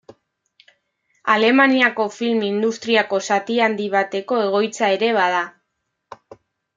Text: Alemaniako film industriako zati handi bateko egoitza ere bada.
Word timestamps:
Alemaniako 1.33 2.07
film 2.15 2.41
industriako 2.47 3.19
zati 3.35 3.59
handi 3.65 3.85
bateko 3.99 4.39
egoitza 4.47 4.89
ere 4.99 5.11
bada. 5.19 5.45